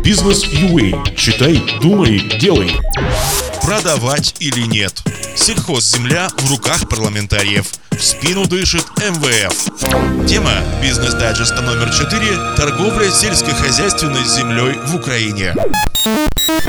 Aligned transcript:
Бизнес 0.00 0.44
UA. 0.44 1.14
Читай, 1.16 1.62
думай, 1.80 2.18
делай. 2.40 2.72
Продавать 3.62 4.34
или 4.40 4.62
нет? 4.62 5.02
Сельхозземля 5.36 6.28
в 6.38 6.50
руках 6.50 6.88
парламентариев. 6.88 7.66
В 7.90 8.02
спину 8.02 8.46
дышит 8.46 8.84
МВФ. 8.98 10.26
Тема 10.28 10.52
бизнес-дайджеста 10.82 11.60
номер 11.60 11.90
4– 11.90 12.54
торговля 12.56 13.10
сельскохозяйственной 13.10 14.24
землей 14.24 14.74
в 14.86 14.96
Украине. 14.96 15.54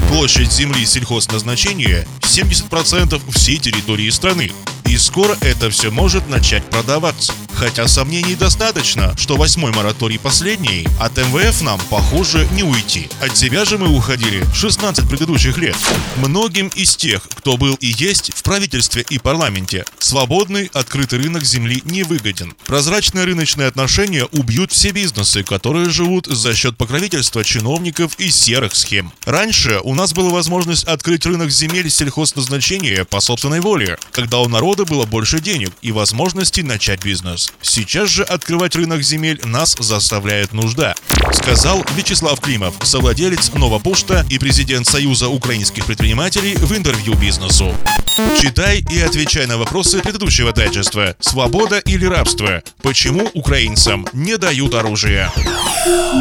Площадь 0.10 0.52
земли 0.52 0.86
сельхозназначения– 0.86 2.06
70% 2.20 3.20
всей 3.32 3.58
территории 3.58 4.10
страны. 4.10 4.52
И 4.94 4.98
скоро 5.00 5.36
это 5.42 5.72
все 5.72 5.90
может 5.90 6.30
начать 6.30 6.64
продаваться. 6.66 7.34
Хотя 7.56 7.88
сомнений 7.88 8.36
достаточно, 8.36 9.18
что 9.18 9.38
восьмой 9.38 9.72
мораторий 9.72 10.20
последний, 10.20 10.86
от 11.00 11.18
МВФ 11.18 11.62
нам, 11.62 11.82
похоже, 11.90 12.48
не 12.52 12.62
уйти. 12.62 13.10
От 13.20 13.36
себя 13.36 13.66
же 13.66 13.80
мы 13.80 13.88
уходили 13.88 14.46
16 14.54 15.10
предыдущих 15.10 15.58
лет. 15.58 15.76
Многим 16.18 16.68
из 16.76 16.96
тех, 16.96 17.24
кто 17.24 17.58
был 17.58 17.74
и 17.76 17.88
есть 17.88 18.34
в 18.36 18.44
правительстве 18.44 19.04
и 19.10 19.18
парламенте, 19.18 19.86
свободный 19.98 20.70
открытый 20.74 21.20
рынок 21.24 21.44
земли 21.44 21.82
не 21.86 22.04
выгоден. 22.04 22.54
Прозрачные 22.68 23.26
рыночные 23.26 23.70
отношения 23.70 24.26
убьют 24.26 24.72
все 24.72 24.92
бизнесы, 24.92 25.44
которые 25.44 25.90
живут 25.90 26.28
за 26.28 26.54
счет 26.54 26.78
покровительства 26.78 27.44
чиновников 27.44 28.14
и 28.20 28.30
серых 28.30 28.76
схем. 28.76 29.12
Раньше 29.26 29.80
у 29.84 29.96
нас 29.96 30.14
была 30.14 30.30
возможность 30.30 30.84
открыть 30.84 31.26
рынок 31.26 31.50
земель 31.50 31.90
сельхозназначения 31.90 33.06
по 33.06 33.22
собственной 33.22 33.60
воле, 33.60 33.98
когда 34.12 34.40
у 34.40 34.48
народа 34.48 34.83
было 34.86 35.06
больше 35.06 35.40
денег 35.40 35.72
и 35.82 35.92
возможностей 35.92 36.64
начать 36.64 37.04
бизнес. 37.04 37.52
Сейчас 37.62 38.10
же 38.10 38.24
открывать 38.24 38.76
рынок 38.76 39.02
земель 39.02 39.40
нас 39.44 39.76
заставляет 39.80 40.54
нужда, 40.54 40.96
сказал 41.34 41.86
Вячеслав 41.96 42.40
Климов, 42.40 42.76
совладелец 42.84 43.52
Новопошта 43.54 44.26
и 44.30 44.38
президент 44.40 44.88
Союза 44.88 45.30
украинских 45.30 45.86
предпринимателей 45.86 46.56
в 46.56 46.76
интервью 46.76 47.16
бизнесу. 47.16 47.74
Читай 48.40 48.86
и 48.92 49.00
отвечай 49.00 49.48
на 49.48 49.58
вопросы 49.58 50.00
предыдущего 50.00 50.54
дайджеста. 50.54 51.16
Свобода 51.20 51.80
или 51.80 52.06
рабство? 52.06 52.62
Почему 52.82 53.30
украинцам 53.34 54.08
не 54.14 54.38
дают 54.38 54.76
оружие? 54.76 55.32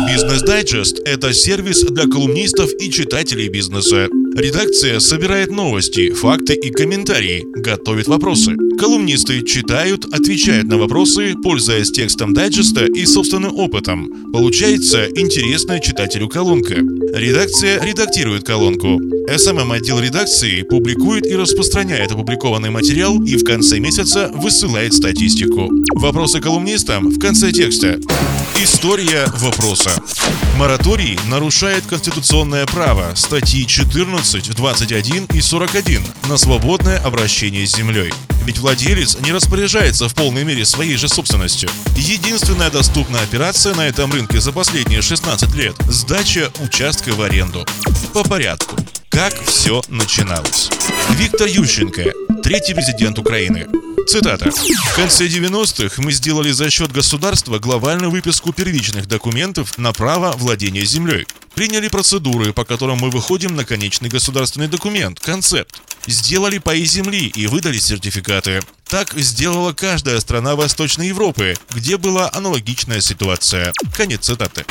Бизнес 0.08 0.42
Дайджест– 0.42 1.00
это 1.04 1.34
сервис 1.34 1.82
для 1.82 2.04
колумнистов 2.04 2.70
и 2.80 2.90
читателей 2.90 3.48
бизнеса. 3.48 4.08
Редакция 4.34 4.98
собирает 4.98 5.50
новости, 5.50 6.10
факты 6.10 6.54
и 6.54 6.70
комментарии, 6.70 7.44
готовит 7.54 8.08
вопросы. 8.08 8.56
Колумнисты 8.78 9.42
читают, 9.42 10.06
отвечают 10.06 10.68
на 10.68 10.78
вопросы, 10.78 11.34
пользуясь 11.42 11.90
текстом 11.90 12.32
дайджеста 12.32 12.86
и 12.86 13.04
собственным 13.04 13.54
опытом. 13.58 14.32
Получается 14.32 15.06
интересная 15.14 15.80
читателю 15.80 16.28
колонка. 16.28 16.76
Редакция 17.12 17.84
редактирует 17.84 18.44
колонку. 18.44 18.98
SMM-отдел 19.28 20.00
редакции 20.00 20.62
публикует 20.62 21.26
и 21.26 21.36
распространяет 21.36 22.10
опубликованный 22.12 22.70
материал 22.70 23.22
и 23.22 23.36
в 23.36 23.44
конце 23.44 23.80
месяца 23.80 24.30
высылает 24.34 24.94
статистику. 24.94 25.68
Вопросы 25.94 26.40
колумнистам 26.40 27.10
в 27.10 27.18
конце 27.18 27.52
текста. 27.52 28.00
История 28.62 29.26
вопроса. 29.38 29.90
Мораторий 30.56 31.18
нарушает 31.26 31.84
конституционное 31.84 32.64
право 32.64 33.12
статьи 33.16 33.66
14, 33.66 34.54
21 34.54 35.24
и 35.34 35.40
41 35.40 36.06
на 36.28 36.36
свободное 36.36 37.00
обращение 37.00 37.66
с 37.66 37.74
землей. 37.74 38.12
Ведь 38.44 38.58
владелец 38.58 39.18
не 39.18 39.32
распоряжается 39.32 40.08
в 40.08 40.14
полной 40.14 40.44
мере 40.44 40.64
своей 40.64 40.96
же 40.96 41.08
собственностью. 41.08 41.68
Единственная 41.96 42.70
доступная 42.70 43.24
операция 43.24 43.74
на 43.74 43.88
этом 43.88 44.12
рынке 44.12 44.40
за 44.40 44.52
последние 44.52 45.02
16 45.02 45.52
лет– 45.56 45.74
сдача 45.88 46.52
участка 46.60 47.10
в 47.14 47.20
аренду. 47.20 47.66
По 48.14 48.22
порядку. 48.22 48.76
Как 49.08 49.34
все 49.44 49.82
начиналось. 49.88 50.70
Виктор 51.10 51.48
Ющенко, 51.48 52.12
третий 52.44 52.74
президент 52.74 53.18
Украины. 53.18 53.66
Цитата. 54.06 54.50
В 54.50 54.96
конце 54.96 55.26
90-х 55.26 56.02
мы 56.02 56.12
сделали 56.12 56.50
за 56.50 56.70
счет 56.70 56.92
государства 56.92 57.58
глобальную 57.58 58.10
выписку 58.10 58.52
первичных 58.52 59.06
документов 59.06 59.78
на 59.78 59.92
право 59.92 60.32
владения 60.32 60.84
землей. 60.84 61.26
Приняли 61.54 61.88
процедуры, 61.88 62.52
по 62.52 62.64
которым 62.64 62.98
мы 62.98 63.10
выходим 63.10 63.54
на 63.54 63.64
конечный 63.64 64.08
государственный 64.08 64.68
документ, 64.68 65.20
концепт. 65.20 65.80
Сделали 66.06 66.58
паи 66.58 66.84
земли 66.84 67.26
и 67.26 67.46
выдали 67.46 67.78
сертификаты. 67.78 68.60
Так 68.92 69.14
сделала 69.14 69.72
каждая 69.72 70.20
страна 70.20 70.54
Восточной 70.54 71.08
Европы, 71.08 71.54
где 71.70 71.96
была 71.96 72.30
аналогичная 72.30 73.00
ситуация. 73.00 73.72
Конец 73.96 74.26
цитаты. 74.26 74.66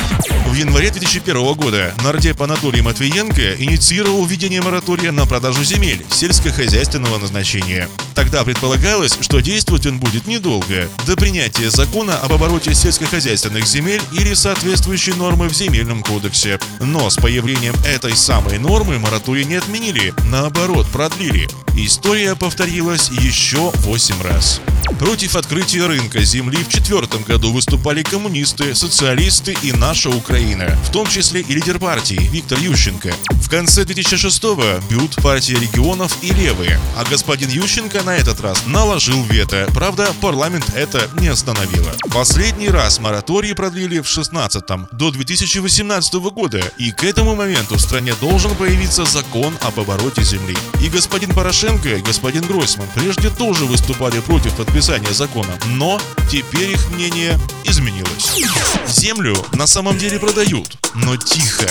В 0.46 0.54
январе 0.54 0.92
2001 0.92 1.54
года 1.54 1.92
нардеп 2.04 2.40
Анатолий 2.40 2.82
Матвиенко 2.82 3.56
инициировал 3.60 4.24
введение 4.24 4.62
моратория 4.62 5.10
на 5.10 5.26
продажу 5.26 5.64
земель 5.64 6.06
сельскохозяйственного 6.08 7.18
назначения. 7.18 7.88
Тогда 8.14 8.44
предполагалось, 8.44 9.18
что 9.20 9.40
действовать 9.40 9.86
он 9.86 9.98
будет 9.98 10.28
недолго, 10.28 10.88
до 11.04 11.16
принятия 11.16 11.68
закона 11.68 12.16
об 12.18 12.32
обороте 12.32 12.74
сельскохозяйственных 12.74 13.66
земель 13.66 14.02
или 14.12 14.34
соответствующей 14.34 15.14
нормы 15.14 15.48
в 15.48 15.54
Земельном 15.54 16.04
кодексе. 16.04 16.60
Но 16.78 17.10
с 17.10 17.16
появлением 17.16 17.74
этой 17.84 18.14
самой 18.14 18.58
нормы 18.58 19.00
мораторий 19.00 19.44
не 19.44 19.56
отменили, 19.56 20.14
наоборот, 20.26 20.86
продлили. 20.92 21.48
История 21.74 22.36
повторилась 22.36 23.08
еще 23.08 23.72
8 23.76 24.11
раз. 24.20 24.60
Против 24.98 25.36
открытия 25.36 25.86
рынка 25.86 26.22
земли 26.22 26.62
в 26.62 26.68
четвертом 26.68 27.22
году 27.22 27.52
выступали 27.52 28.02
коммунисты, 28.02 28.74
социалисты 28.74 29.56
и 29.62 29.72
наша 29.72 30.10
Украина, 30.10 30.78
в 30.84 30.92
том 30.92 31.06
числе 31.06 31.40
и 31.40 31.54
лидер 31.54 31.78
партии 31.78 32.28
Виктор 32.30 32.58
Ющенко. 32.58 33.12
В 33.30 33.48
конце 33.48 33.82
2006-го 33.82 34.80
бьют 34.88 35.16
партия 35.16 35.58
регионов 35.58 36.16
и 36.22 36.32
левые, 36.32 36.78
а 36.96 37.04
господин 37.04 37.48
Ющенко 37.48 38.02
на 38.02 38.16
этот 38.16 38.40
раз 38.40 38.64
наложил 38.66 39.22
вето. 39.24 39.66
Правда, 39.74 40.08
парламент 40.20 40.66
это 40.74 41.10
не 41.18 41.28
остановило. 41.28 41.90
Последний 42.12 42.68
раз 42.68 43.00
мораторий 43.00 43.54
продлили 43.54 44.00
в 44.00 44.06
16-м 44.06 44.88
до 44.92 45.10
2018 45.10 46.14
года, 46.14 46.60
и 46.78 46.92
к 46.92 47.04
этому 47.04 47.34
моменту 47.34 47.76
в 47.76 47.80
стране 47.80 48.14
должен 48.20 48.54
появиться 48.54 49.04
закон 49.04 49.56
об 49.62 49.80
обороте 49.80 50.22
земли. 50.22 50.56
И 50.80 50.88
господин 50.88 51.30
Порошенко 51.30 51.88
и 51.88 52.02
господин 52.02 52.42
Гройсман 52.42 52.86
прежде 52.94 53.30
тоже 53.30 53.64
выступали 53.64 54.01
против 54.10 54.54
подписания 54.56 55.12
закона, 55.12 55.58
но 55.66 56.00
теперь 56.30 56.72
их 56.72 56.90
мнение 56.90 57.38
изменилось. 57.64 58.42
Землю 58.88 59.36
на 59.52 59.66
самом 59.66 59.96
деле 59.96 60.18
продают, 60.18 60.76
но 60.94 61.16
тихо. 61.16 61.70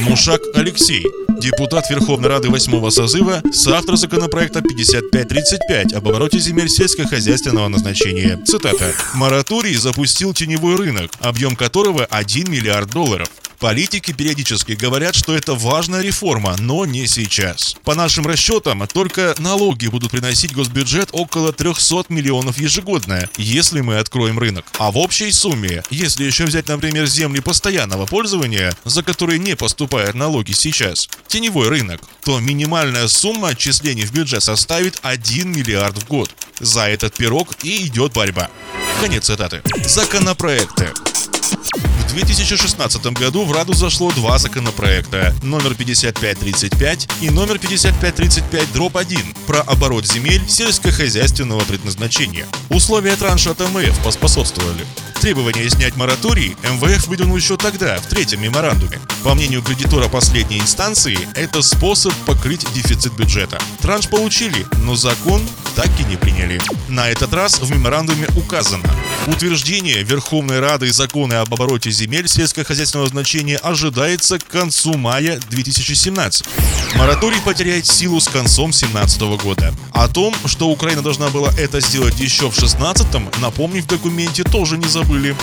Мушак 0.00 0.40
Алексей, 0.54 1.04
депутат 1.38 1.88
Верховной 1.90 2.28
Рады 2.28 2.48
8 2.48 2.90
созыва, 2.90 3.42
соавтор 3.52 3.96
законопроекта 3.96 4.62
5535 4.62 5.92
об 5.92 6.08
обороте 6.08 6.38
земель 6.38 6.68
сельскохозяйственного 6.68 7.68
назначения. 7.68 8.38
Цитата. 8.44 8.92
«Мораторий 9.14 9.74
запустил 9.74 10.32
теневой 10.32 10.76
рынок, 10.76 11.10
объем 11.20 11.56
которого 11.56 12.04
1 12.04 12.50
миллиард 12.50 12.90
долларов. 12.90 13.28
Политики 13.58 14.12
периодически 14.12 14.72
говорят, 14.72 15.14
что 15.14 15.34
это 15.34 15.54
важная 15.54 16.02
реформа, 16.02 16.56
но 16.58 16.84
не 16.84 17.06
сейчас. 17.06 17.74
По 17.84 17.94
нашим 17.94 18.26
расчетам, 18.26 18.86
только 18.86 19.34
налоги 19.38 19.86
будут 19.86 20.10
приносить 20.10 20.52
госбюджет 20.52 21.08
около 21.12 21.52
300 21.52 22.04
миллионов 22.08 22.58
ежегодно, 22.58 23.28
если 23.38 23.80
мы 23.80 23.98
откроем 23.98 24.38
рынок. 24.38 24.66
А 24.78 24.90
в 24.90 24.98
общей 24.98 25.32
сумме, 25.32 25.82
если 25.90 26.24
еще 26.24 26.44
взять, 26.44 26.68
например, 26.68 27.06
земли 27.06 27.40
постоянного 27.40 28.06
пользования, 28.06 28.76
за 28.84 29.02
которые 29.02 29.38
не 29.38 29.56
поступают 29.56 30.14
налоги 30.14 30.52
сейчас, 30.52 31.08
теневой 31.26 31.68
рынок, 31.68 32.02
то 32.24 32.38
минимальная 32.40 33.08
сумма 33.08 33.48
отчислений 33.48 34.04
в 34.04 34.12
бюджет 34.12 34.42
составит 34.42 34.98
1 35.02 35.50
миллиард 35.50 35.96
в 35.96 36.06
год. 36.06 36.30
За 36.60 36.88
этот 36.88 37.14
пирог 37.14 37.54
и 37.62 37.86
идет 37.86 38.12
борьба. 38.12 38.50
Конец 39.00 39.26
цитаты. 39.26 39.62
Законопроекты. 39.84 40.92
В 42.06 42.14
2016 42.18 43.06
году 43.18 43.44
в 43.44 43.52
Раду 43.52 43.74
зашло 43.74 44.10
два 44.12 44.38
законопроекта, 44.38 45.34
номер 45.42 45.74
5535 45.74 47.08
и 47.20 47.30
номер 47.30 47.58
5535 47.58 48.72
дробь 48.72 48.96
1 48.96 49.34
про 49.46 49.60
оборот 49.60 50.06
земель 50.06 50.42
сельскохозяйственного 50.48 51.60
предназначения. 51.64 52.46
Условия 52.70 53.16
транша 53.16 53.50
от 53.50 53.60
МВФ 53.60 54.02
поспособствовали. 54.02 54.86
Требование 55.20 55.68
снять 55.68 55.96
мораторий 55.96 56.56
МВФ 56.62 57.08
выдвинул 57.08 57.36
еще 57.36 57.56
тогда, 57.56 57.96
в 57.96 58.06
третьем 58.06 58.42
меморандуме. 58.42 59.00
По 59.24 59.34
мнению 59.34 59.62
кредитора 59.62 60.08
последней 60.08 60.60
инстанции, 60.60 61.18
это 61.34 61.62
способ 61.62 62.12
покрыть 62.26 62.64
дефицит 62.74 63.14
бюджета. 63.14 63.58
Транш 63.80 64.08
получили, 64.08 64.66
но 64.84 64.94
закон 64.94 65.42
так 65.74 65.88
и 66.00 66.04
не 66.04 66.16
приняли. 66.16 66.60
На 66.88 67.08
этот 67.08 67.34
раз 67.34 67.58
в 67.58 67.70
меморандуме 67.70 68.28
указано, 68.36 68.88
утверждение 69.26 70.02
Верховной 70.02 70.60
Рады 70.60 70.92
закона 70.92 71.40
об 71.40 71.52
обороте 71.52 71.90
земель 71.96 72.28
сельскохозяйственного 72.28 73.08
значения 73.08 73.56
ожидается 73.56 74.38
к 74.38 74.46
концу 74.46 74.96
мая 74.96 75.40
2017. 75.50 76.46
Мораторий 76.94 77.40
потеряет 77.40 77.86
силу 77.86 78.20
с 78.20 78.28
концом 78.28 78.70
2017 78.70 79.20
года. 79.42 79.74
О 79.92 80.06
том, 80.08 80.34
что 80.44 80.68
Украина 80.68 81.02
должна 81.02 81.28
была 81.28 81.50
это 81.58 81.80
сделать 81.80 82.20
еще 82.20 82.50
в 82.50 82.56
2016, 82.58 83.06
напомнив 83.40 83.84
в 83.84 83.88
документе, 83.88 84.44
тоже 84.44 84.76
не 84.76 84.86
забыли. 84.86 85.34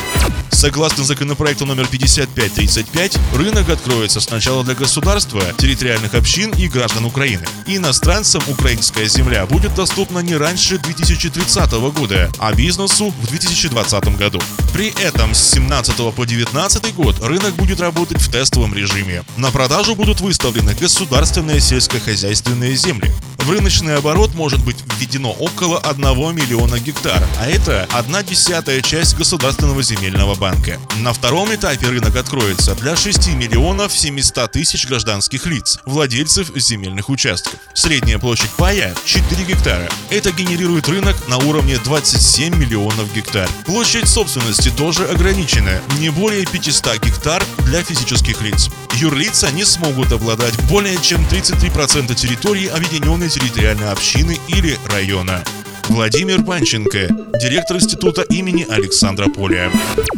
Согласно 0.52 1.04
законопроекту 1.04 1.66
номер 1.66 1.88
5535, 1.88 3.18
рынок 3.34 3.70
откроется 3.70 4.22
сначала 4.22 4.64
для 4.64 4.76
государства, 4.76 5.42
территориальных 5.58 6.14
общин 6.14 6.52
и 6.52 6.68
граждан 6.68 7.06
Украины. 7.06 7.46
Иностранцам 7.66 8.44
украинская 8.48 9.08
земля 9.08 9.46
будет 9.48 9.74
доступна 9.74 10.20
не 10.20 10.36
раньше 10.36 10.78
2030 10.78 11.72
года, 11.72 12.32
а 12.38 12.54
бизнесу 12.54 13.14
в 13.22 13.28
2020 13.28 14.18
году. 14.18 14.40
При 14.74 14.88
этом 15.04 15.36
с 15.36 15.52
17 15.52 16.16
по 16.16 16.26
19 16.26 16.96
год 16.96 17.20
рынок 17.22 17.54
будет 17.54 17.80
работать 17.80 18.20
в 18.20 18.32
тестовом 18.32 18.74
режиме. 18.74 19.24
На 19.38 19.52
продажу 19.52 19.94
будут 19.96 20.20
выставлены 20.20 20.74
государственные 20.74 21.62
сельскохозяйственные 21.62 22.76
земли. 22.76 23.12
В 23.44 23.52
рыночный 23.52 23.98
оборот 23.98 24.34
может 24.36 24.64
быть 24.64 24.78
введено 24.98 25.32
около 25.32 25.78
1 25.78 26.02
миллиона 26.34 26.80
гектар, 26.80 27.22
а 27.42 27.48
это 27.50 27.86
одна 27.92 28.24
десятая 28.24 28.82
часть 28.82 29.18
Государственного 29.18 29.84
земельного 29.84 30.34
банка. 30.36 30.80
На 31.00 31.12
втором 31.12 31.54
этапе 31.54 31.88
рынок 31.88 32.16
откроется 32.16 32.74
для 32.76 32.96
6 32.96 33.36
миллионов 33.36 33.92
700 33.92 34.50
тысяч 34.50 34.88
гражданских 34.88 35.46
лиц, 35.46 35.80
владельцев 35.86 36.52
земельных 36.56 37.10
участков. 37.10 37.60
Средняя 37.74 38.18
площадь 38.18 38.50
пая 38.52 38.96
4 39.06 39.44
гектара. 39.44 39.90
Это 40.10 40.32
генерирует 40.32 40.88
рынок 40.88 41.18
на 41.28 41.38
уровне 41.38 41.78
27 41.84 42.56
миллионов 42.56 43.14
гектар. 43.14 43.50
Площадь 43.66 44.08
собственности 44.08 44.63
тоже 44.70 45.06
ограничена, 45.06 45.82
не 46.00 46.10
более 46.10 46.46
500 46.46 47.04
гектар 47.04 47.44
для 47.66 47.84
физических 47.84 48.42
лиц. 48.42 48.70
Юрлица 48.94 49.52
не 49.52 49.66
смогут 49.66 50.12
обладать 50.12 50.54
более 50.70 50.98
чем 50.98 51.26
33% 51.26 52.14
территории 52.16 52.68
объединенной 52.68 53.30
территориальной 53.30 53.92
общины 53.92 54.40
или 54.48 54.78
района. 54.92 55.44
Владимир 55.90 56.44
Панченко, 56.44 57.08
директор 57.40 57.78
института 57.78 58.24
имени 58.24 58.66
Александра 58.70 59.28
Поля. 59.28 59.72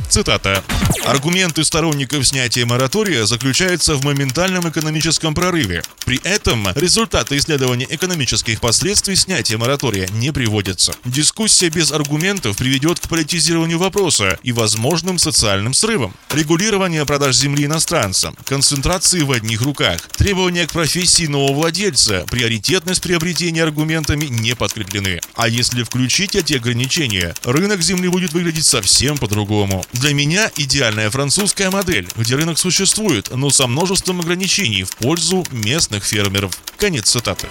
Цитата. 0.09 0.63
Аргументы 1.05 1.63
сторонников 1.63 2.25
снятия 2.25 2.65
моратория 2.65 3.25
заключаются 3.25 3.95
в 3.95 4.03
моментальном 4.03 4.69
экономическом 4.69 5.35
прорыве. 5.35 5.83
При 6.05 6.19
этом 6.23 6.67
результаты 6.75 7.37
исследования 7.37 7.87
экономических 7.89 8.61
последствий 8.61 9.15
снятия 9.15 9.57
моратория 9.57 10.07
не 10.13 10.31
приводятся. 10.31 10.93
Дискуссия 11.03 11.69
без 11.69 11.91
аргументов 11.91 12.57
приведет 12.57 12.99
к 12.99 13.07
политизированию 13.07 13.77
вопроса 13.77 14.39
и 14.43 14.51
возможным 14.51 15.17
социальным 15.17 15.73
срывам. 15.73 16.13
Регулирование 16.31 17.05
продаж 17.05 17.35
земли 17.35 17.65
иностранцам, 17.65 18.35
концентрации 18.45 19.21
в 19.21 19.31
одних 19.31 19.61
руках, 19.61 20.01
требования 20.17 20.65
к 20.65 20.71
профессии 20.71 21.25
нового 21.25 21.53
владельца, 21.55 22.25
приоритетность 22.29 23.01
приобретения 23.01 23.63
аргументами 23.63 24.25
не 24.25 24.55
подкреплены. 24.55 25.19
А 25.35 25.49
если 25.55 25.83
включить 25.83 26.35
эти 26.35 26.53
ограничения, 26.53 27.33
рынок 27.43 27.81
земли 27.81 28.09
будет 28.09 28.33
выглядеть 28.33 28.65
совсем 28.65 29.17
по-другому. 29.17 29.85
Для 29.93 30.13
меня 30.13 30.51
идеальная 30.57 31.09
французская 31.09 31.71
модель, 31.71 32.09
где 32.17 32.35
рынок 32.35 32.59
существует, 32.59 33.29
но 33.33 33.49
со 33.49 33.65
множеством 33.65 34.19
ограничений 34.19 34.83
в 34.83 34.95
пользу 34.97 35.45
местных 35.51 36.03
фермеров. 36.03 36.51
Конец 36.77 37.09
цитаты 37.09 37.47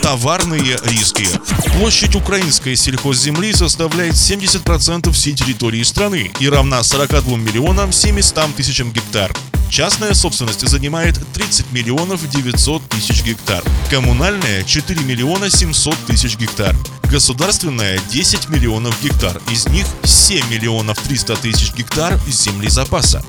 товарные 0.00 0.78
риски. 0.84 1.28
Площадь 1.76 2.16
украинской 2.16 2.74
сельхозземли 2.74 3.52
составляет 3.52 4.14
70% 4.14 5.12
всей 5.12 5.34
территории 5.34 5.82
страны 5.82 6.30
и 6.40 6.48
равна 6.48 6.82
42 6.82 7.36
миллионам 7.36 7.92
700 7.92 8.54
тысячам 8.56 8.92
гектар. 8.92 9.30
Частная 9.68 10.14
собственность 10.14 10.66
занимает 10.66 11.20
30 11.34 11.70
миллионов 11.70 12.28
900 12.28 12.88
тысяч 12.88 13.22
гектар. 13.22 13.62
Коммунальная– 13.90 14.64
4 14.64 15.00
миллиона 15.04 15.48
700 15.48 15.94
тысяч 16.06 16.36
гектар. 16.36 16.74
Государственная– 17.10 17.98
10 18.10 18.50
миллионов 18.50 19.02
гектар. 19.02 19.42
Из 19.50 19.66
них 19.66 19.84
7 20.04 20.48
миллионов 20.48 20.96
300 21.02 21.36
тысяч 21.38 21.74
гектар 21.74 22.16
земли 22.28 22.68
запаса. 22.68 23.24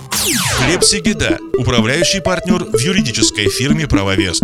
Глеб 0.63 0.83
Сигида, 0.83 1.39
управляющий 1.57 2.19
партнер 2.19 2.65
в 2.65 2.79
юридической 2.79 3.49
фирме 3.49 3.87
«Правовес». 3.87 4.39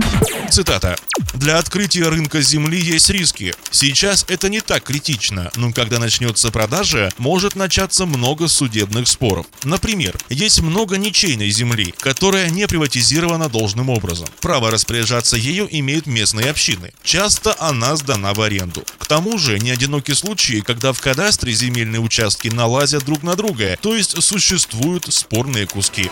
Цитата. 0.49 0.95
Для 1.35 1.59
открытия 1.59 2.09
рынка 2.09 2.41
земли 2.41 2.79
есть 2.79 3.09
риски. 3.11 3.53
Сейчас 3.69 4.25
это 4.27 4.49
не 4.49 4.61
так 4.61 4.83
критично, 4.83 5.51
но 5.55 5.71
когда 5.71 5.99
начнется 5.99 6.51
продажа, 6.51 7.11
может 7.19 7.55
начаться 7.55 8.07
много 8.07 8.47
судебных 8.47 9.07
споров. 9.07 9.45
Например, 9.63 10.17
есть 10.29 10.61
много 10.61 10.97
ничейной 10.97 11.51
земли, 11.51 11.93
которая 11.99 12.49
не 12.49 12.67
приватизирована 12.67 13.49
должным 13.49 13.89
образом. 13.89 14.27
Право 14.41 14.71
распоряжаться 14.71 15.37
ею 15.37 15.67
имеют 15.69 16.07
местные 16.07 16.49
общины. 16.49 16.91
Часто 17.03 17.55
она 17.59 17.95
сдана 17.97 18.33
в 18.33 18.41
аренду. 18.41 18.83
К 18.97 19.05
тому 19.05 19.26
же, 19.35 19.59
не 19.59 19.71
одиноки 19.71 20.13
случаи, 20.13 20.61
когда 20.61 20.93
в 20.93 21.01
кадастре 21.01 21.51
земельные 21.51 21.99
участки 21.99 22.47
налазят 22.47 23.03
друг 23.03 23.23
на 23.23 23.35
друга, 23.35 23.77
то 23.81 23.95
есть 23.95 24.21
существуют 24.23 25.07
спорные 25.13 25.67
куски. 25.67 26.09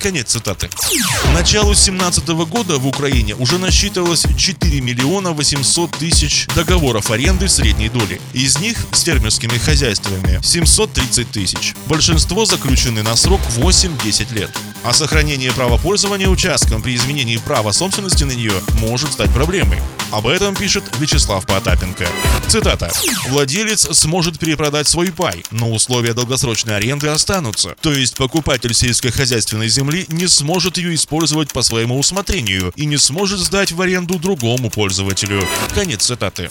Конец 0.00 0.32
цитаты. 0.32 0.68
К 0.68 1.34
началу 1.34 1.68
2017 1.74 2.28
года 2.48 2.78
в 2.78 2.86
Украине 2.86 3.34
уже 3.36 3.58
насчитывалось 3.58 4.26
4 4.36 4.80
миллиона 4.80 5.32
800 5.32 5.90
тысяч 5.92 6.46
договоров 6.54 7.10
аренды 7.10 7.48
средней 7.48 7.88
доли. 7.88 8.20
Из 8.32 8.58
них 8.58 8.76
с 8.92 9.02
фермерскими 9.02 9.58
хозяйствами 9.58 10.40
730 10.42 11.30
тысяч. 11.30 11.74
Большинство 11.86 12.44
заключены 12.44 13.02
на 13.02 13.14
срок 13.16 13.40
8-10 13.56 14.34
лет. 14.34 14.50
А 14.82 14.92
сохранение 14.92 15.52
права 15.52 15.78
пользования 15.78 16.28
участком 16.28 16.82
при 16.82 16.96
изменении 16.96 17.36
права 17.36 17.72
собственности 17.72 18.24
на 18.24 18.32
нее 18.32 18.54
может 18.80 19.12
стать 19.12 19.30
проблемой. 19.30 19.80
Об 20.12 20.26
этом 20.28 20.54
пишет 20.54 20.84
Вячеслав 20.98 21.44
Потапенко. 21.46 22.06
Цитата. 22.48 22.92
«Владелец 23.28 23.88
сможет 23.90 24.38
перепродать 24.38 24.86
свой 24.86 25.10
пай, 25.10 25.42
но 25.50 25.72
условия 25.72 26.14
долгосрочной 26.14 26.76
аренды 26.76 27.08
останутся. 27.08 27.74
То 27.80 27.92
есть 27.92 28.16
покупатель 28.16 28.72
сельскохозяйственной 28.72 29.68
земли 29.68 30.06
не 30.08 30.28
сможет 30.28 30.78
ее 30.78 30.94
использовать 30.94 31.52
по 31.52 31.62
своему 31.62 31.98
усмотрению 31.98 32.72
и 32.76 32.86
не 32.86 32.98
сможет 32.98 33.40
сдать 33.40 33.72
в 33.72 33.80
аренду 33.80 34.18
другому 34.18 34.70
пользователю». 34.70 35.42
Конец 35.74 36.04
цитаты. 36.06 36.48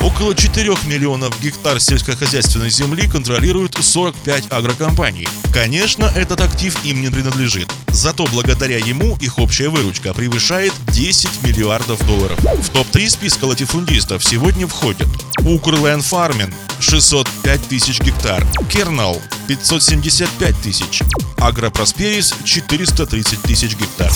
Около 0.00 0.34
4 0.34 0.76
миллионов 0.86 1.40
гектар 1.42 1.80
сельскохозяйственной 1.80 2.70
земли 2.70 3.08
контролируют 3.08 3.76
45 3.80 4.44
агрокомпаний. 4.50 5.28
Конечно, 5.52 6.04
этот 6.14 6.40
актив 6.40 6.76
им 6.84 7.02
не 7.02 7.10
принадлежит. 7.10 7.68
Зато 7.88 8.26
благодаря 8.32 8.78
ему 8.78 9.16
их 9.20 9.38
общая 9.38 9.68
выручка 9.68 10.14
превышает 10.14 10.72
10 10.88 11.42
миллиардов 11.42 12.04
долларов. 12.06 12.38
В 12.38 12.70
топ-3 12.92 13.08
списка 13.08 13.44
латифундистов 13.46 14.22
сегодня 14.22 14.66
входят. 14.66 15.08
Укрленд 15.44 16.04
Фармин 16.04 16.52
605 16.82 17.68
тысяч 17.68 18.00
гектар, 18.00 18.46
Кернал 18.68 19.20
575 19.48 20.60
тысяч, 20.60 21.02
Агропросперис 21.38 22.34
430 22.44 23.42
тысяч 23.42 23.76
гектар. 23.76 24.12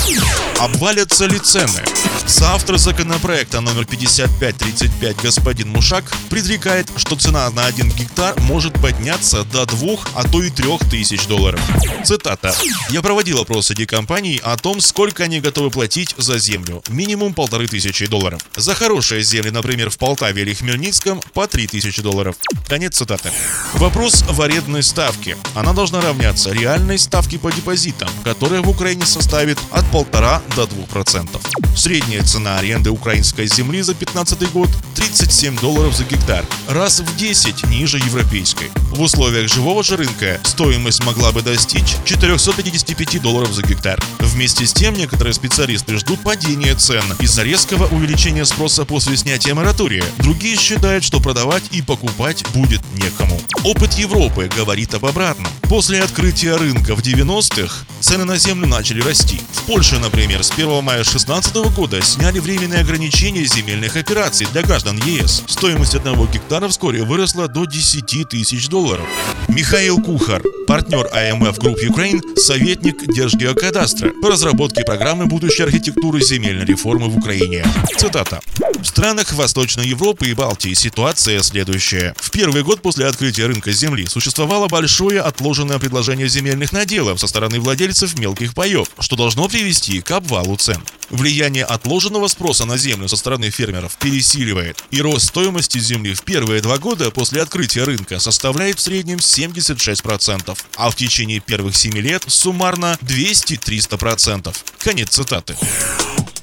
Обвалятся 0.58 1.26
ли 1.26 1.38
цены? 1.38 1.82
Соавтор 2.26 2.78
законопроекта 2.78 3.60
номер 3.60 3.84
5535 3.84 5.16
господин 5.22 5.70
Мушак 5.70 6.04
предрекает, 6.28 6.88
что 6.96 7.16
цена 7.16 7.48
на 7.50 7.66
1 7.66 7.90
гектар 7.90 8.34
может 8.42 8.74
подняться 8.74 9.44
до 9.44 9.64
2, 9.66 9.96
а 10.14 10.24
то 10.24 10.42
и 10.42 10.50
3 10.50 10.78
тысяч 10.90 11.26
долларов. 11.26 11.60
Цитата. 12.04 12.54
«Я 12.90 13.02
проводил 13.02 13.40
опрос 13.40 13.66
среди 13.66 13.86
компаний 13.86 14.40
о 14.42 14.56
том, 14.56 14.80
сколько 14.80 15.24
они 15.24 15.40
готовы 15.40 15.70
платить 15.70 16.14
за 16.16 16.38
землю. 16.38 16.82
Минимум 16.88 17.34
полторы 17.34 17.66
тысячи 17.68 18.06
долларов. 18.06 18.40
За 18.56 18.74
хорошие 18.74 19.22
земли, 19.22 19.50
например, 19.50 19.90
в 19.90 19.98
Полтаве 19.98 20.42
или 20.42 20.54
Хмельницком, 20.54 21.20
по 21.32 21.46
3 21.46 21.66
тысячи 21.66 22.02
долларов». 22.02 22.36
Конец 22.68 22.96
цитаты. 22.96 23.30
Вопрос 23.74 24.24
в 24.28 24.42
арендной 24.42 24.82
ставке. 24.82 25.36
Она 25.54 25.72
должна 25.72 26.00
равняться 26.00 26.50
реальной 26.50 26.98
ставке 26.98 27.38
по 27.38 27.52
депозитам, 27.52 28.08
которая 28.24 28.60
в 28.60 28.68
Украине 28.68 29.06
составит 29.06 29.58
от 29.70 29.84
1,5 29.92 30.42
до 30.56 30.64
2%. 30.64 31.76
Средняя 31.76 32.22
цена 32.22 32.58
аренды 32.58 32.90
украинской 32.90 33.46
земли 33.46 33.82
за 33.82 33.92
2015 33.92 34.52
год 34.52 34.70
37 34.94 35.58
долларов 35.60 35.94
за 35.94 36.04
гектар, 36.04 36.44
раз 36.68 37.00
в 37.00 37.16
10 37.16 37.66
ниже 37.66 37.98
европейской. 37.98 38.70
В 38.92 39.02
условиях 39.02 39.52
живого 39.52 39.82
же 39.82 39.96
рынка 39.96 40.40
стоимость 40.42 41.04
могла 41.04 41.32
бы 41.32 41.42
достичь 41.42 41.96
455 42.04 43.20
долларов 43.20 43.52
за 43.52 43.62
гектар. 43.62 44.02
Вместе 44.20 44.66
с 44.66 44.72
тем 44.72 44.94
некоторые 44.94 45.34
специалисты 45.34 45.98
ждут 45.98 46.20
падения 46.20 46.74
цен 46.74 47.04
из-за 47.20 47.42
резкого 47.42 47.86
увеличения 47.94 48.44
спроса 48.44 48.84
после 48.84 49.16
снятия 49.16 49.54
моратория. 49.54 50.04
Другие 50.18 50.56
считают, 50.56 51.04
что 51.04 51.20
продавать 51.20 51.64
и 51.72 51.82
покупать 51.82 52.42
будет 52.54 52.82
некому. 52.94 53.40
Опыт 53.64 53.94
Европы 53.94 54.48
говорит 54.54 54.94
об 54.94 55.06
обратном. 55.06 55.50
После 55.62 56.00
открытия 56.00 56.56
рынка 56.56 56.94
в 56.94 57.00
90-х 57.00 57.84
цены 58.00 58.24
на 58.24 58.36
землю 58.36 58.66
начали 58.66 59.00
расти. 59.02 59.40
В 59.52 59.62
Польше, 59.62 59.98
например, 59.98 60.44
с 60.44 60.50
1 60.52 60.82
мая 60.82 61.02
2016 61.02 61.56
года 61.74 62.00
сняли 62.02 62.38
временные 62.38 62.80
ограничения 62.80 63.44
земельных 63.44 63.96
операций 63.96 64.46
для 64.52 64.62
граждан 64.62 64.98
ЕС. 65.04 65.42
Стоимость 65.46 65.94
одного 65.94 66.26
гектара 66.26 66.68
вскоре 66.68 67.02
выросла 67.02 67.48
до 67.48 67.64
10 67.64 68.28
тысяч 68.28 68.68
долларов. 68.68 69.06
Михаил 69.48 70.00
Кухар, 70.00 70.42
партнер 70.66 71.08
IMF 71.12 71.58
Group 71.58 71.78
Ukraine, 71.88 72.22
советник 72.36 73.12
Держгеокадастра 73.12 74.10
по 74.22 74.30
разработке 74.30 74.84
программы 74.84 75.26
будущей 75.26 75.64
архитектуры 75.64 76.22
земельной 76.22 76.64
реформы 76.64 77.08
в 77.08 77.18
Украине. 77.18 77.64
Цитата. 77.96 78.40
В 78.80 78.84
странах 78.84 79.32
Восточной 79.32 79.88
Европы 79.88 80.28
и 80.28 80.34
Балтии 80.34 80.74
ситуация 80.74 81.42
следующая. 81.42 82.14
В 82.18 82.30
первый 82.36 82.62
год 82.62 82.82
после 82.82 83.06
открытия 83.06 83.46
рынка 83.46 83.72
земли 83.72 84.04
существовало 84.04 84.68
большое 84.68 85.22
отложенное 85.22 85.78
предложение 85.78 86.28
земельных 86.28 86.70
наделов 86.70 87.18
со 87.18 87.28
стороны 87.28 87.58
владельцев 87.60 88.18
мелких 88.18 88.52
паев, 88.52 88.88
что 88.98 89.16
должно 89.16 89.48
привести 89.48 90.02
к 90.02 90.10
обвалу 90.10 90.54
цен. 90.56 90.76
Влияние 91.08 91.64
отложенного 91.64 92.28
спроса 92.28 92.66
на 92.66 92.76
землю 92.76 93.08
со 93.08 93.16
стороны 93.16 93.48
фермеров 93.48 93.96
пересиливает, 93.96 94.84
и 94.90 95.00
рост 95.00 95.28
стоимости 95.28 95.78
земли 95.78 96.12
в 96.12 96.24
первые 96.24 96.60
два 96.60 96.76
года 96.76 97.10
после 97.10 97.40
открытия 97.40 97.84
рынка 97.84 98.18
составляет 98.18 98.78
в 98.80 98.82
среднем 98.82 99.16
76%, 99.16 100.58
а 100.76 100.90
в 100.90 100.94
течение 100.94 101.40
первых 101.40 101.74
7 101.74 101.96
лет 101.96 102.22
суммарно 102.26 102.98
200-300%. 103.00 104.54
Конец 104.80 105.08
цитаты 105.08 105.56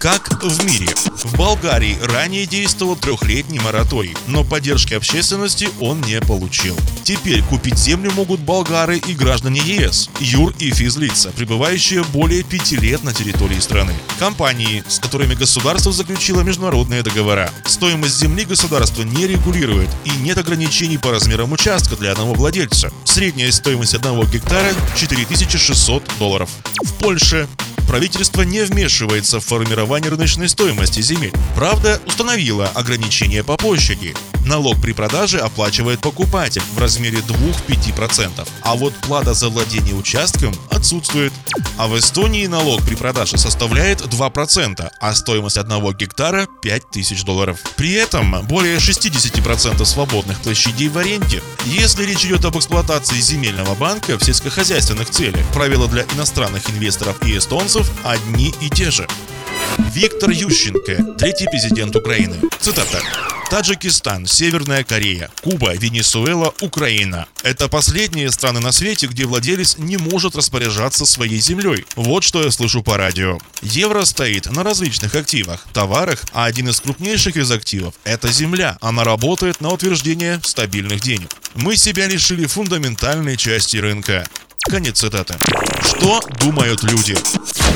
как 0.04 0.44
в 0.44 0.66
мире. 0.66 0.94
В 1.24 1.38
Болгарии 1.38 1.98
ранее 2.04 2.46
действовал 2.46 2.98
трехлетний 2.98 3.60
мораторий, 3.60 4.18
но 4.28 4.44
поддержки 4.44 4.94
общественности 4.94 5.70
он 5.80 6.02
не 6.02 6.20
получил. 6.20 6.76
Теперь 7.04 7.42
купить 7.42 7.78
землю 7.78 8.12
могут 8.12 8.42
болгары 8.42 8.98
и 8.98 9.14
граждане 9.14 9.62
ЕС, 9.62 10.10
юр 10.20 10.54
и 10.60 10.72
физлица, 10.72 11.32
пребывающие 11.32 12.04
более 12.04 12.44
пяти 12.44 12.76
лет 12.76 13.06
на 13.06 13.14
территории 13.14 13.62
страны. 13.62 13.94
Компании, 14.20 14.84
с 14.90 15.00
которыми 15.00 15.36
государство 15.36 15.94
заключило 15.94 16.42
международные 16.42 17.02
договора. 17.02 17.50
Стоимость 17.64 18.20
земли 18.20 18.44
государство 18.44 19.04
не 19.04 19.26
регулирует 19.26 19.90
и 20.04 20.10
нет 20.18 20.38
ограничений 20.38 20.98
по 20.98 21.12
размерам 21.12 21.54
участка 21.54 21.96
для 21.96 22.12
одного 22.12 22.34
владельца. 22.34 22.92
Средняя 23.06 23.50
стоимость 23.54 23.94
одного 23.94 24.26
гектара 24.26 24.74
4600 24.98 26.04
долларов. 26.20 26.50
В 26.84 26.94
Польше 26.96 27.48
правительство 27.88 28.42
не 28.42 28.62
вмешивается 28.64 29.40
в 29.40 29.46
формирование 29.46 30.10
рыночной 30.10 30.50
стоимости 30.50 31.02
земель. 31.02 31.34
Правда, 31.56 32.00
установила 32.06 32.68
ограничения 32.68 33.44
по 33.44 33.58
площади. 33.58 34.16
Налог 34.46 34.82
при 34.82 34.92
продаже 34.92 35.40
оплачивает 35.40 36.02
покупатель 36.02 36.62
в 36.76 36.78
размере 36.78 37.20
2-5%, 37.20 38.48
а 38.62 38.76
вот 38.76 38.94
плата 38.96 39.34
за 39.34 39.50
владение 39.50 39.96
участком 39.96 40.54
отсутствует. 40.70 41.32
А 41.78 41.88
в 41.88 41.98
Эстонии 41.98 42.46
налог 42.48 42.82
при 42.84 42.96
продаже 42.96 43.38
составляет 43.38 44.02
2%, 44.02 44.90
а 45.00 45.16
стоимость 45.16 45.58
одного 45.58 45.94
гектара 45.94 46.48
5000 46.62 47.24
долларов. 47.24 47.60
При 47.78 47.94
этом 47.94 48.46
более 48.48 48.78
60% 48.78 49.86
свободных 49.86 50.40
площадей 50.42 50.90
в 50.90 50.98
аренде. 50.98 51.42
Если 51.66 52.04
речь 52.04 52.26
идет 52.26 52.44
об 52.44 52.58
эксплуатации 52.58 53.20
земельного 53.20 53.76
банка 53.76 54.18
в 54.18 54.24
сельскохозяйственных 54.24 55.10
целях, 55.10 55.46
правила 55.54 55.88
для 55.88 56.04
иностранных 56.16 56.70
инвесторов 56.70 57.16
и 57.26 57.38
эстонцев 57.38 57.90
одни 58.04 58.54
и 58.60 58.70
те 58.70 58.92
же. 58.92 59.08
Виктор 59.78 60.30
Ющенко, 60.30 61.16
третий 61.18 61.46
президент 61.46 61.96
Украины. 61.96 62.38
Цитата. 62.60 63.02
Таджикистан, 63.50 64.26
Северная 64.26 64.84
Корея, 64.84 65.30
Куба, 65.42 65.74
Венесуэла, 65.76 66.54
Украина. 66.62 67.28
Это 67.44 67.68
последние 67.68 68.32
страны 68.32 68.60
на 68.60 68.72
свете, 68.72 69.08
где 69.08 69.26
владелец 69.26 69.78
не 69.78 69.98
может 69.98 70.36
распоряжаться 70.36 71.06
своей 71.06 71.40
землей. 71.40 71.86
Вот 71.96 72.24
что 72.24 72.44
я 72.44 72.52
слышу 72.52 72.82
по 72.82 72.98
радио. 72.98 73.38
Евро 73.62 74.06
стоит 74.06 74.50
на 74.52 74.64
различных 74.64 75.14
активах, 75.16 75.66
товарах, 75.74 76.24
а 76.34 76.46
один 76.46 76.70
из 76.70 76.82
крупнейших 76.82 77.38
из 77.38 77.52
активов– 77.52 77.94
это 78.04 78.32
земля. 78.32 78.78
Она 78.82 79.04
работает 79.04 79.62
на 79.62 79.70
утверждение 79.70 80.40
стабильных 80.44 81.02
денег. 81.02 81.30
Мы 81.56 81.78
себя 81.78 82.08
лишили 82.08 82.48
фундаментальной 82.48 83.38
части 83.38 83.78
рынка. 83.78 84.28
Конец 84.70 85.00
цитаты. 85.00 85.36
Что 85.84 86.22
думают 86.40 86.84
люди? 86.84 87.16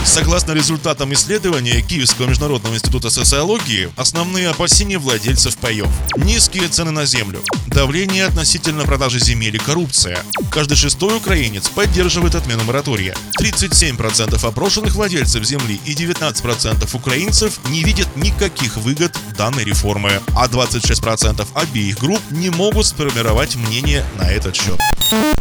Согласно 0.06 0.54
результатам 0.54 1.14
исследования 1.14 1.82
Киевского 1.82 2.28
международного 2.28 2.76
института 2.76 3.10
социологии, 3.10 3.90
основные 3.98 4.50
опасения 4.50 4.98
владельцев 4.98 5.58
паев– 5.58 5.88
низкие 6.18 6.68
цены 6.70 6.92
на 6.92 7.06
землю, 7.06 7.42
давление 7.68 8.26
относительно 8.26 8.84
продажи 8.84 9.20
земель 9.20 9.58
и 9.58 9.60
коррупция. 9.60 10.18
Каждый 10.50 10.76
шестой 10.76 11.18
украинец 11.18 11.68
поддерживает 11.70 12.36
отмену 12.36 12.64
моратория. 12.64 13.16
37% 13.40 14.48
опрошенных 14.48 14.96
владельцев 14.96 15.44
земли 15.44 15.80
и 15.86 15.94
19% 15.94 16.96
украинцев 16.96 17.60
не 17.70 17.84
видят 17.84 18.08
никаких 18.16 18.78
выгод 18.78 19.16
данной 19.38 19.66
реформы, 19.66 20.22
а 20.36 20.48
26% 20.48 21.46
обеих 21.54 22.00
групп 22.00 22.22
не 22.32 22.50
могут 22.50 22.86
сформировать 22.86 23.56
мнение 23.56 24.06
на 24.18 24.32
этот 24.32 24.56
счет. 24.56 24.80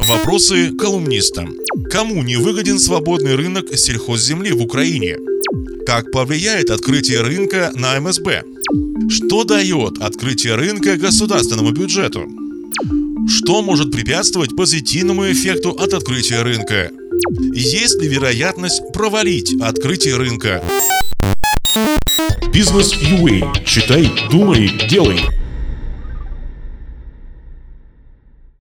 Вопросы 0.09 0.71
колумниста. 1.37 1.47
Кому 1.91 2.23
не 2.23 2.37
выгоден 2.37 2.79
свободный 2.79 3.35
рынок 3.35 3.77
сельхозземли 3.77 4.53
в 4.53 4.63
Украине? 4.63 5.17
Как 5.87 6.11
повлияет 6.11 6.71
открытие 6.71 7.21
рынка 7.21 7.71
на 7.75 7.99
МСБ? 8.01 8.43
Что 9.09 9.45
дает 9.45 9.99
открытие 10.01 10.57
рынка 10.57 10.97
государственному 10.97 11.71
бюджету? 11.71 12.27
Что 13.29 13.63
может 13.63 13.93
препятствовать 13.93 14.57
позитивному 14.57 15.31
эффекту 15.31 15.71
от 15.71 15.95
открытия 15.95 16.43
рынка? 16.43 16.91
Есть 17.55 18.01
ли 18.01 18.09
вероятность 18.09 18.83
провалить 18.93 19.55
открытие 19.61 20.17
рынка? 20.17 20.63
Бизнес 22.53 22.93
UA. 22.95 23.65
Читай, 23.65 24.11
думай, 24.31 24.71
делай. 24.89 25.21